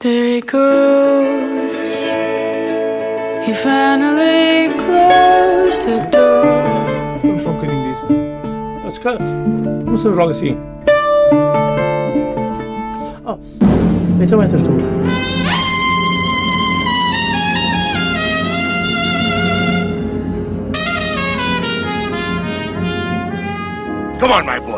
[0.00, 1.76] There he goes.
[3.44, 6.44] He finally closed the door.
[7.20, 8.06] Vamos só um bocadinho disso.
[8.94, 10.56] Se calhar, Vamos fazer logo assim.
[13.26, 13.40] Oh,
[14.22, 14.70] então entras tu.
[24.20, 24.77] Come on, my boy.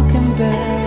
[0.00, 0.79] looking back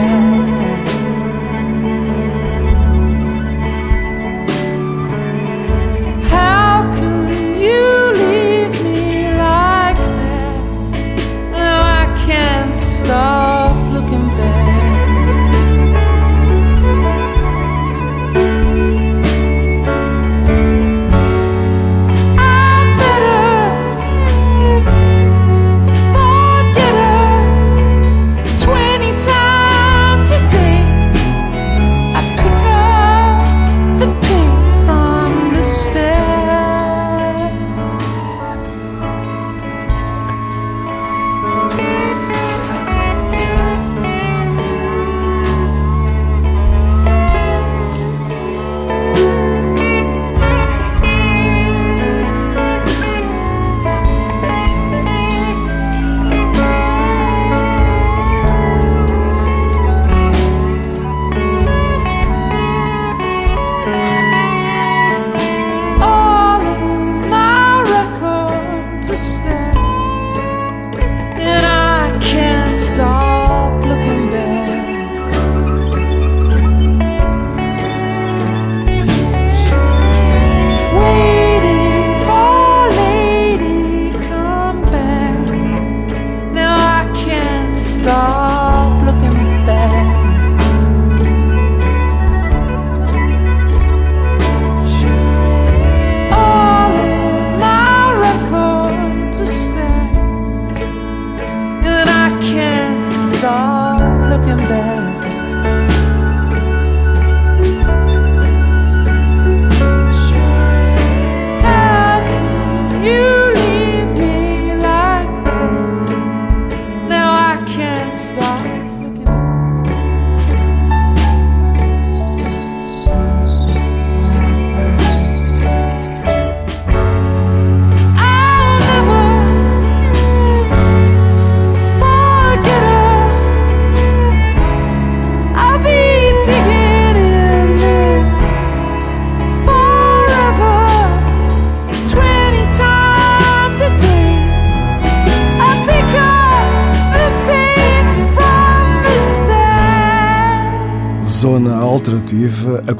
[0.00, 0.29] yeah.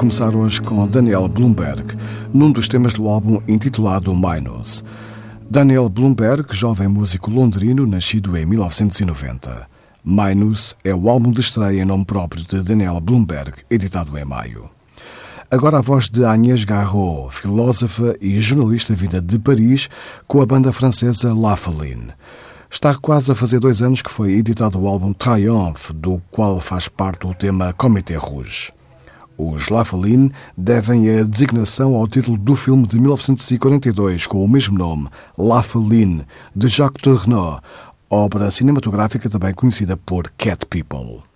[0.01, 1.95] Começar hoje com Daniel Bloomberg,
[2.33, 4.83] num dos temas do álbum intitulado Minus.
[5.47, 9.67] Daniel Bloomberg, jovem músico londrino, nascido em 1990.
[10.03, 14.71] Minus é o álbum de estreia em nome próprio de Daniel Bloomberg, editado em maio.
[15.51, 19.87] Agora a voz de Agnès Garraud, filósofa e jornalista vinda de Paris,
[20.27, 22.07] com a banda francesa La Foline.
[22.71, 26.87] Está quase a fazer dois anos que foi editado o álbum Triumph, do qual faz
[26.87, 28.73] parte o tema Comité Rouge.
[29.43, 34.77] Os La Foline devem a designação ao título do filme de 1942 com o mesmo
[34.77, 37.59] nome, La Foline, de Jacques Tourneur,
[38.07, 41.30] obra cinematográfica também conhecida por Cat People.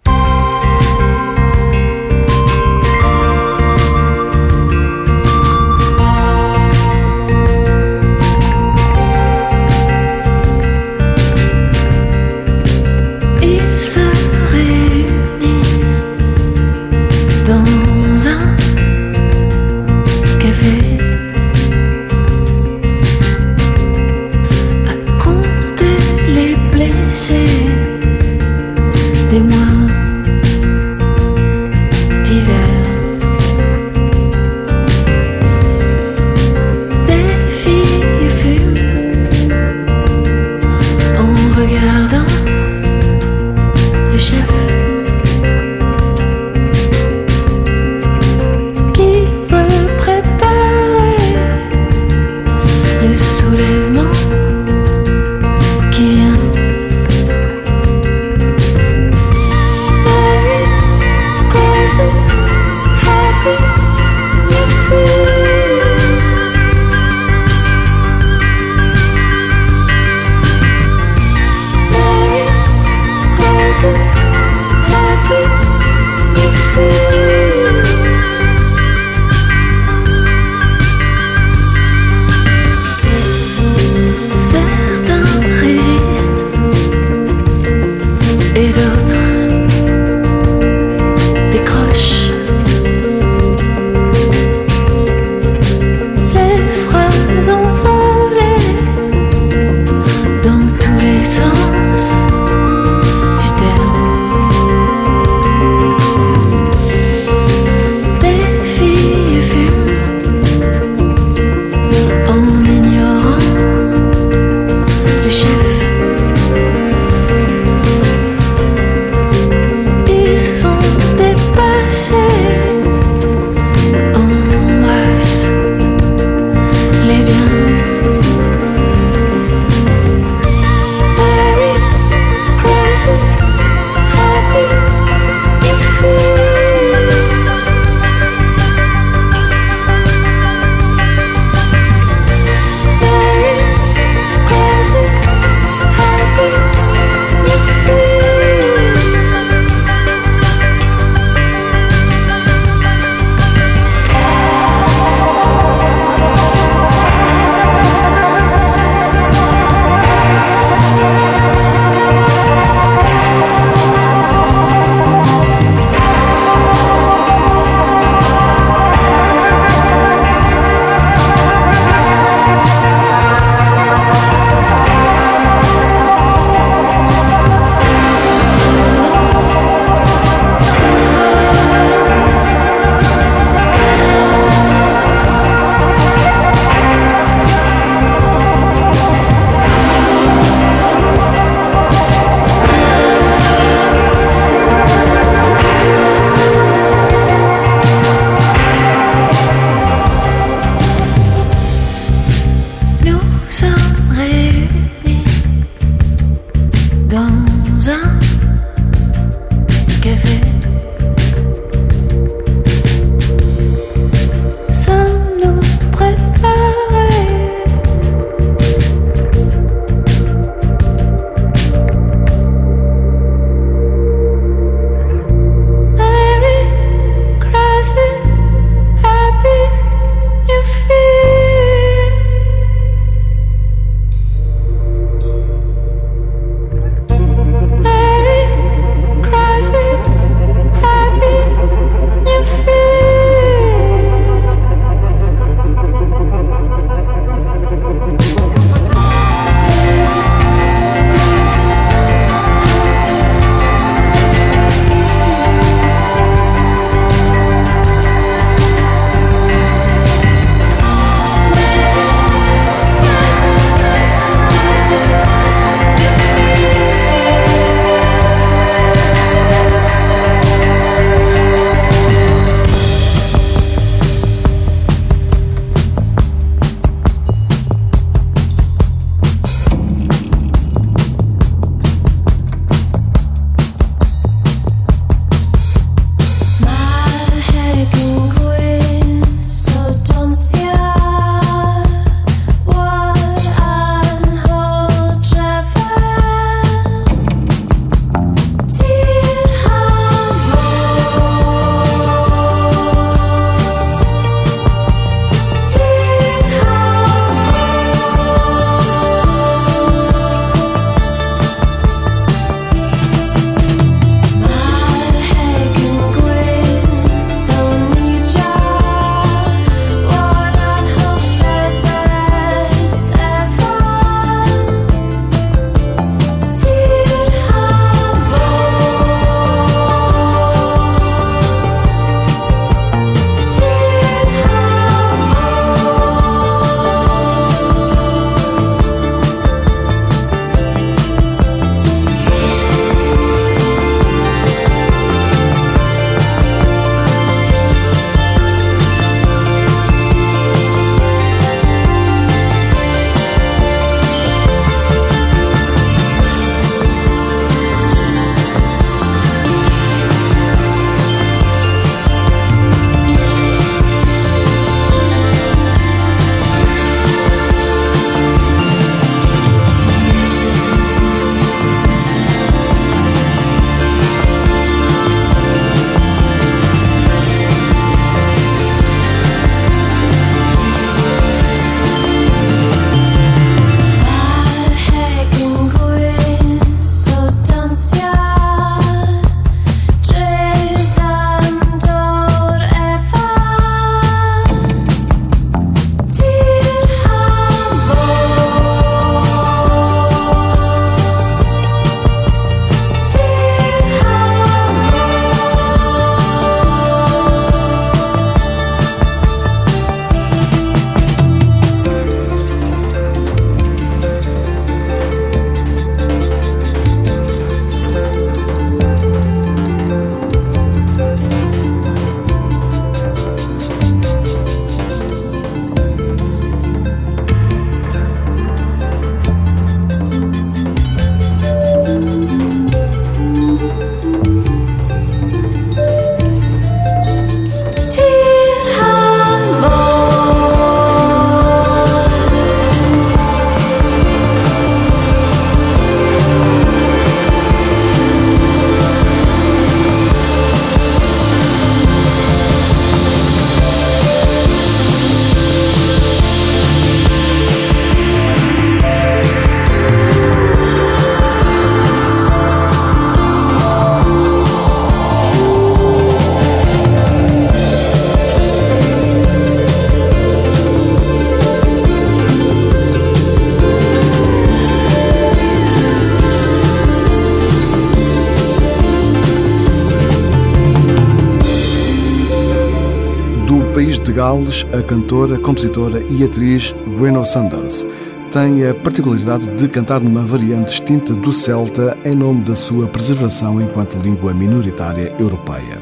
[484.74, 487.86] A cantora, compositora e atriz Gwen Sanders
[488.32, 493.62] tem a particularidade de cantar numa variante distinta do celta em nome da sua preservação
[493.62, 495.80] enquanto língua minoritária europeia.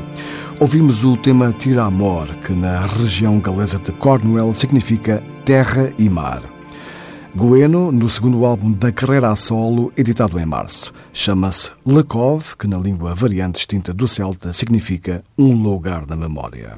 [0.60, 6.44] Ouvimos o tema Tira Amor, que na região galesa de Cornwall significa terra e mar.
[7.36, 10.94] Gueno, no segundo álbum da carreira a solo, editado em março.
[11.12, 16.78] Chama-se Lekov, que na língua variante distinta do celta significa um lugar da memória.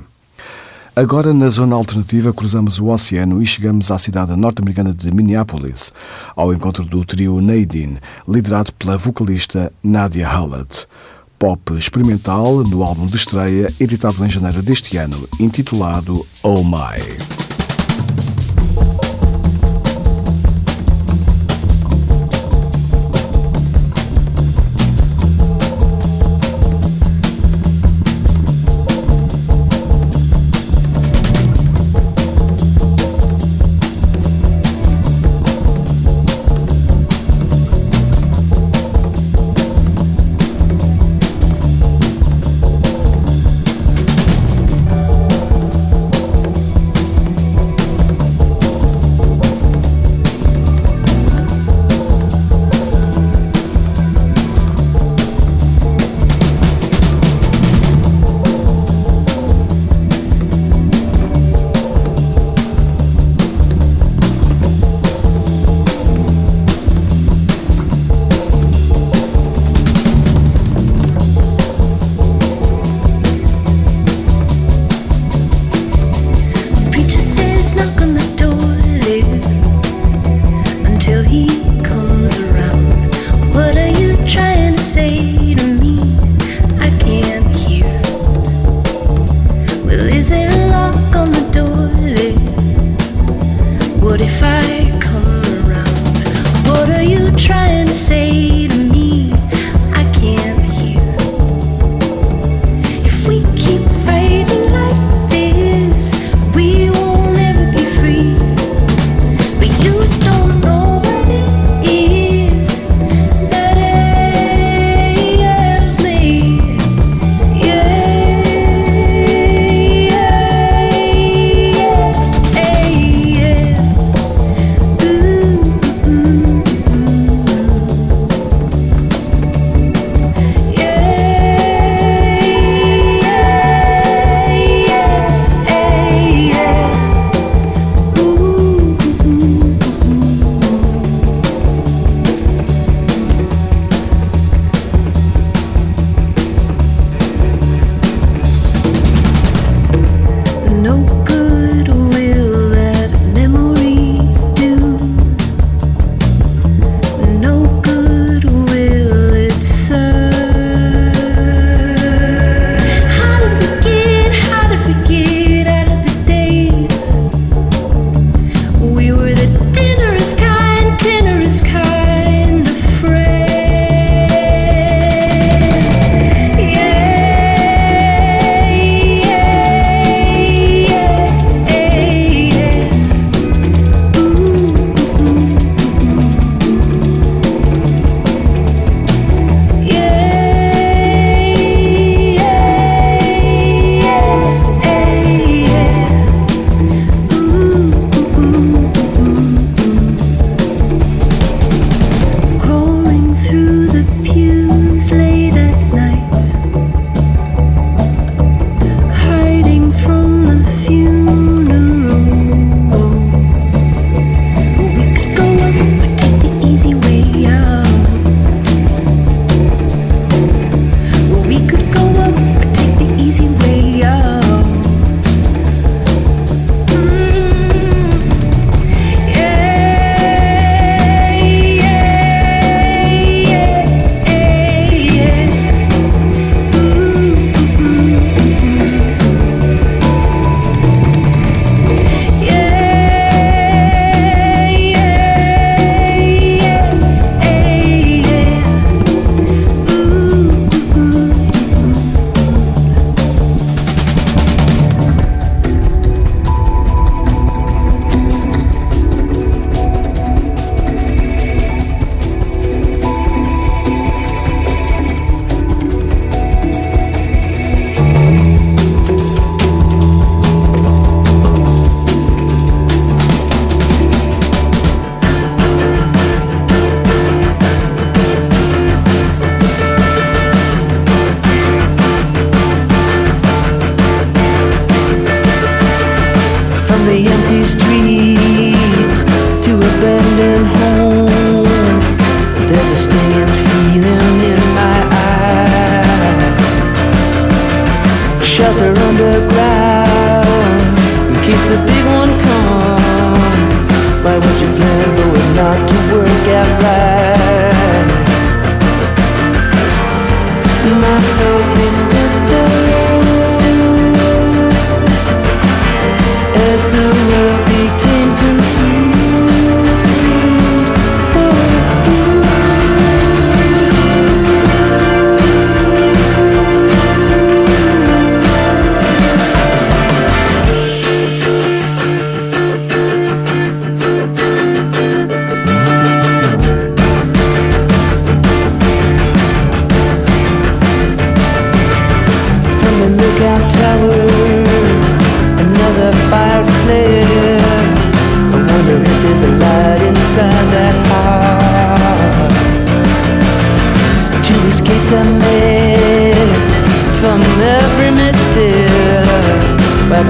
[0.97, 5.91] Agora, na zona alternativa, cruzamos o oceano e chegamos à cidade norte-americana de Minneapolis,
[6.33, 10.87] ao encontro do trio Nadine, liderado pela vocalista Nadia Hallett.
[11.37, 17.03] Pop experimental no álbum de estreia, editado em janeiro deste ano, intitulado Oh My.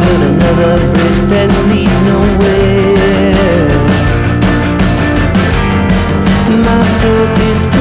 [0.01, 3.35] Build another bridge that leads nowhere?
[6.65, 7.74] My focus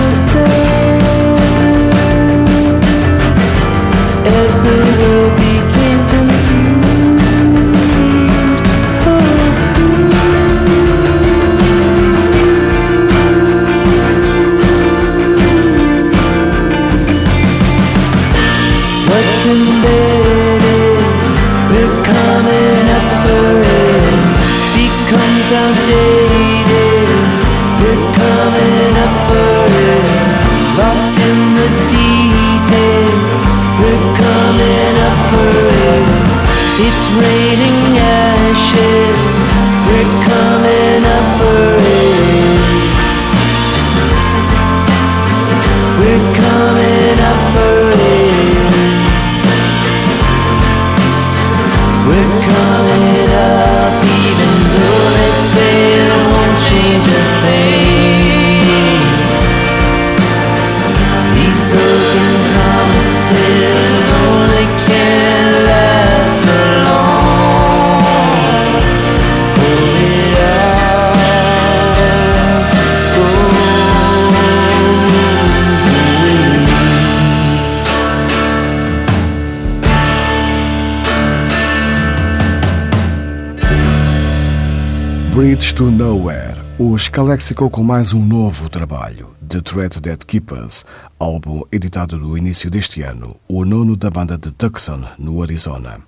[85.34, 90.84] Bridge to Nowhere, os Calexico com mais um novo trabalho, The Threat That Keepers,
[91.18, 95.98] álbum editado no início deste ano, o nono da banda de Tucson, no Arizona.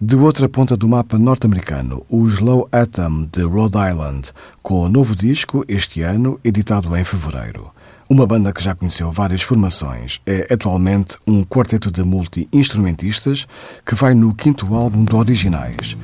[0.00, 5.14] De outra ponta do mapa norte-americano, o Slow Atom de Rhode Island, com o novo
[5.14, 7.70] disco este ano, editado em fevereiro.
[8.08, 13.48] Uma banda que já conheceu várias formações, é atualmente um quarteto de multi-instrumentistas
[13.84, 15.96] que vai no quinto álbum de originais.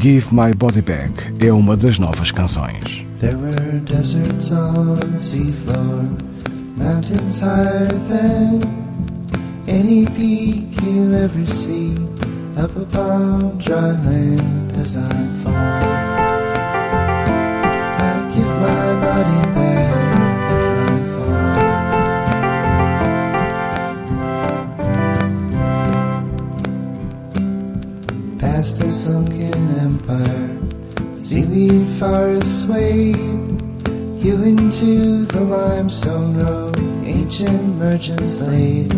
[0.00, 3.04] Give My Body Back é uma das novas canções.
[3.20, 6.08] There were deserts on the seafloor,
[6.78, 8.62] mountains higher than
[9.68, 11.94] any peak you'll ever see,
[12.56, 15.02] up upon dry land as I
[15.44, 16.11] fall.
[28.62, 30.56] A sunken empire,
[31.18, 33.16] seaweed forest swayed
[34.22, 38.92] you into the limestone road, ancient merchants laid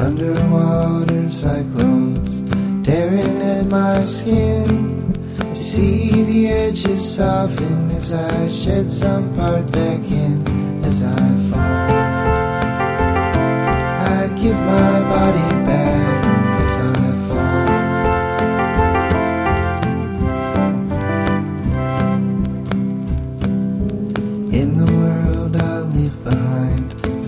[0.00, 2.40] underwater cyclones
[2.86, 5.12] tearing at my skin.
[5.38, 11.60] I see the edges soften as I shed some part back in as I fall.
[14.08, 15.63] I give my body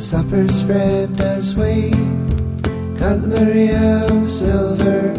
[0.06, 1.92] supper spread does wait.
[2.96, 5.12] Cutlery of silver,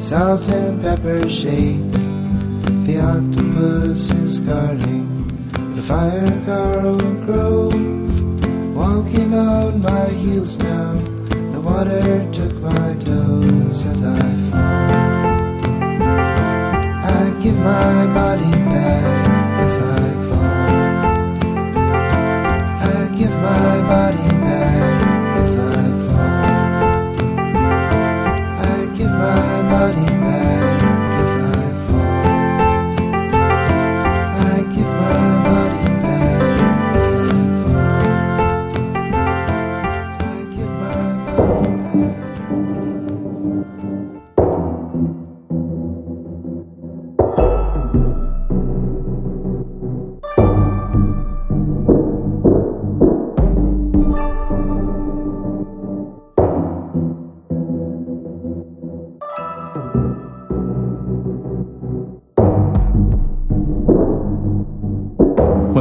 [0.00, 1.92] salt and pepper shade.
[2.86, 5.36] The octopus is guarding
[5.76, 7.74] the fire gargle grove.
[8.74, 10.94] Walking on my heels now,
[11.52, 14.92] the water took my toes as I fall.
[17.04, 19.76] I give my body back as.
[19.76, 20.21] I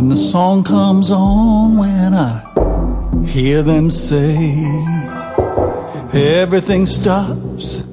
[0.01, 2.41] when the song comes on, when I
[3.23, 4.33] hear them say,
[6.11, 7.83] everything stops,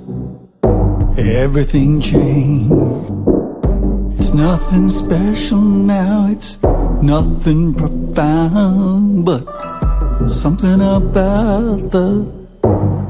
[1.19, 2.73] everything changed.
[4.19, 6.57] It's nothing special now, it's
[7.03, 9.45] nothing profound, but
[10.29, 12.33] something about the,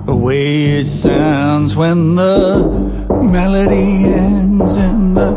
[0.07, 2.67] way it sounds when the
[3.23, 5.31] melody ends and the,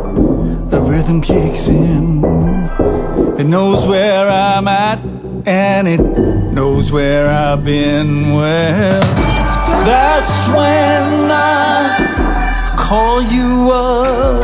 [0.72, 2.91] the rhythm kicks in.
[3.40, 5.00] It knows where I'm at
[5.48, 8.34] and it knows where I've been.
[8.34, 9.02] Well,
[9.86, 14.42] that's when I call you up.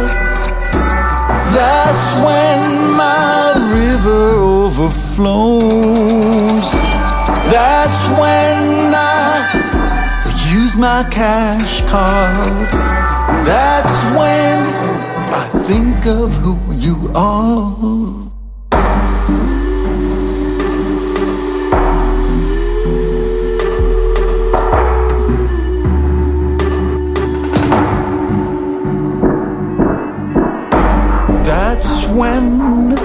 [1.53, 5.67] That's when my river overflows.
[7.51, 9.47] That's when I
[10.51, 12.67] use my cash card.
[13.45, 14.65] That's when
[15.33, 18.06] I think of who you are.
[32.15, 32.95] When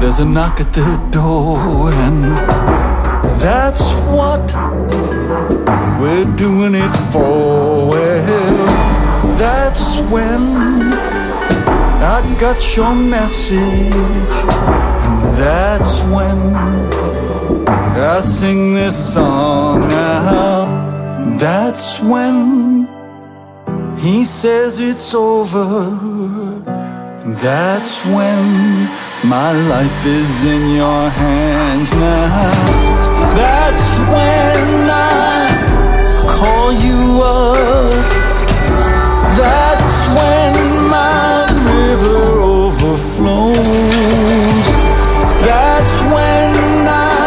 [0.00, 2.24] there's a knock at the door, and
[3.40, 4.42] that's what
[6.00, 7.86] we're doing it for.
[7.88, 10.42] Well, that's when
[12.02, 14.34] I got your message,
[15.06, 21.38] and that's when I sing this song out.
[21.38, 22.88] That's when
[23.98, 26.11] he says it's over.
[27.42, 28.86] That's when
[29.28, 32.52] my life is in your hands now.
[33.34, 35.50] That's when I
[36.38, 37.90] call you up.
[39.42, 40.54] That's when
[40.86, 43.58] my river overflows.
[45.42, 47.26] That's when I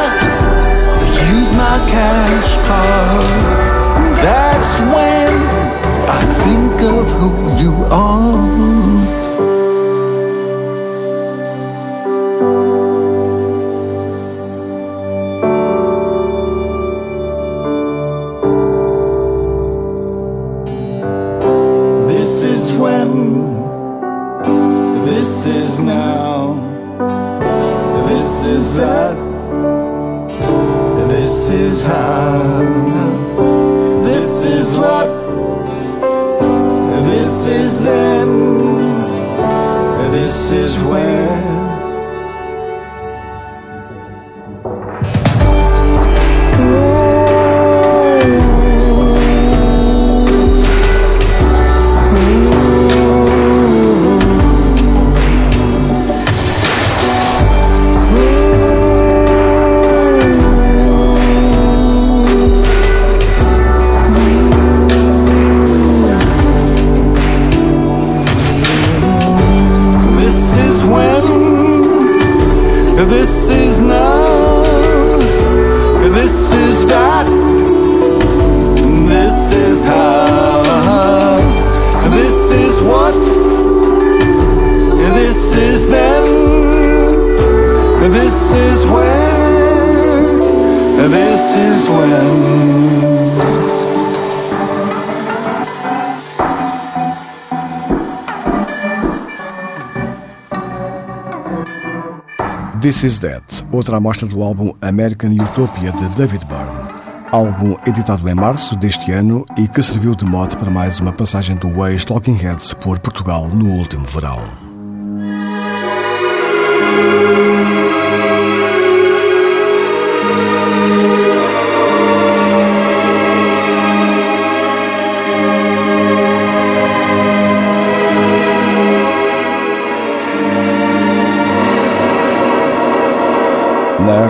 [1.35, 3.27] use my cash card.
[4.23, 5.33] That's when
[6.07, 8.64] I think of who you are.
[31.95, 32.84] love.
[102.85, 106.87] This Is That, outra amostra do álbum American Utopia de David Byrne.
[107.31, 111.55] Álbum editado em março deste ano e que serviu de mote para mais uma passagem
[111.55, 114.64] do ex-Talking Heads por Portugal no último verão.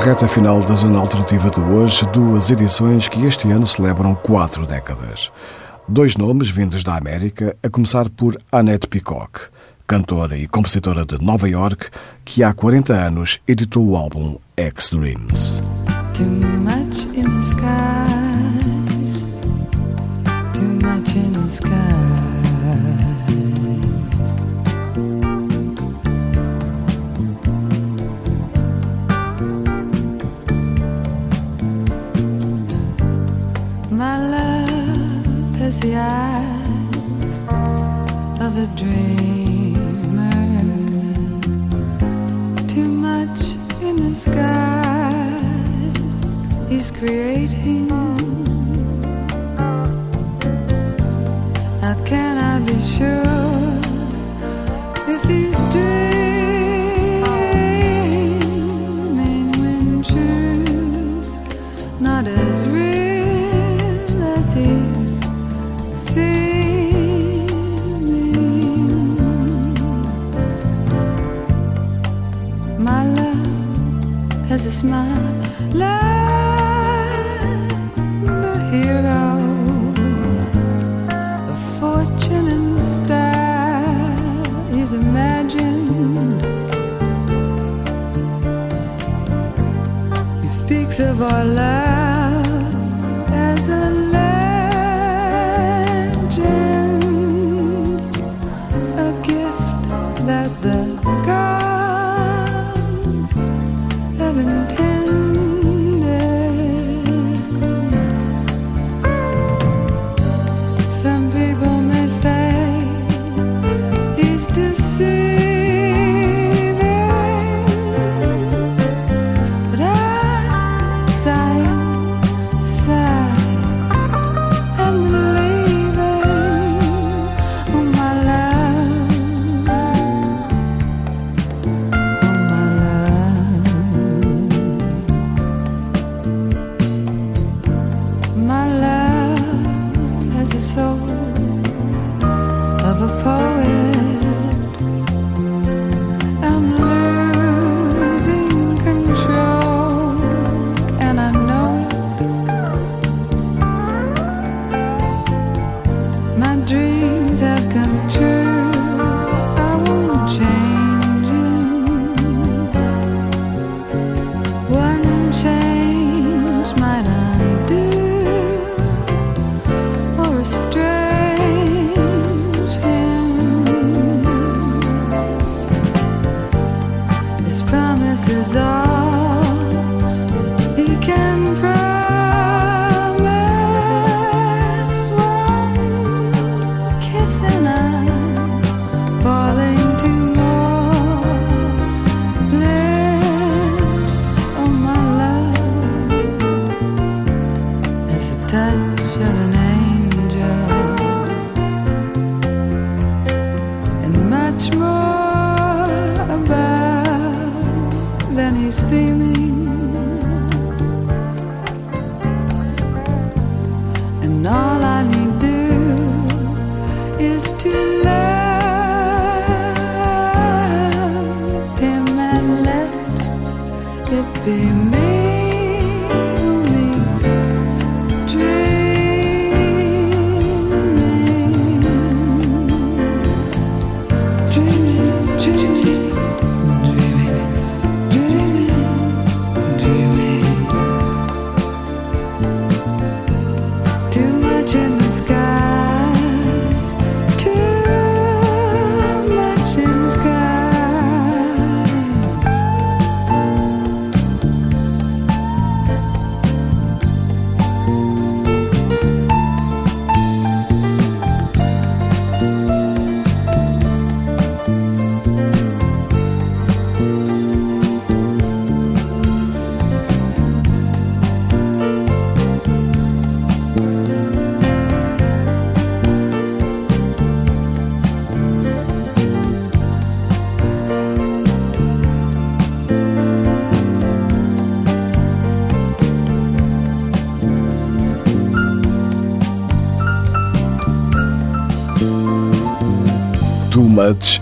[0.06, 5.32] Reta final da Zona Alternativa de hoje, duas edições que este ano celebram quatro décadas.
[5.88, 9.48] Dois nomes vindos da América, a começar por Annette Peacock,
[9.88, 11.90] cantora e compositora de Nova York,
[12.24, 15.60] que há 40 anos editou o álbum X Dreams.
[16.16, 19.24] Too much in the skies,
[20.54, 22.05] too much in the skies.
[35.80, 37.44] The eyes
[38.40, 40.32] of a dreamer.
[42.68, 43.40] Too much
[43.82, 46.12] in the skies
[46.70, 47.90] he's creating.
[51.82, 53.45] How can I be sure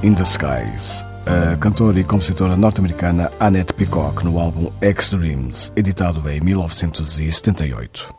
[0.04, 1.04] in the Skies.
[1.26, 8.14] A cantora e compositora norte-americana Annette Peacock no álbum X-Dreams, editado em 1978.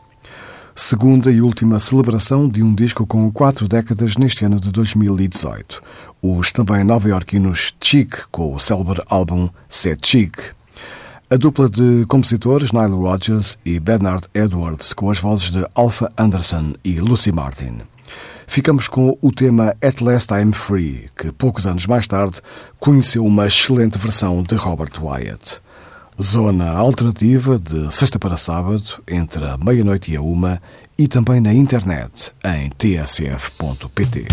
[0.75, 5.81] Segunda e última celebração de um disco com quatro décadas neste ano de 2018.
[6.21, 10.35] Os também nova-iorquinos Chic, com o célebre álbum Set Chic.
[11.29, 16.73] A dupla de compositores Nile Rodgers e Bernard Edwards, com as vozes de Alpha Anderson
[16.83, 17.81] e Lucy Martin.
[18.47, 22.41] Ficamos com o tema At Last I'm Free, que poucos anos mais tarde
[22.79, 25.61] conheceu uma excelente versão de Robert Wyatt.
[26.21, 30.61] Zona alternativa de sexta para sábado, entre a meia-noite e a uma,
[30.97, 34.25] e também na internet em tsf.pt.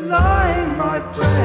[0.00, 1.37] lying, my friend.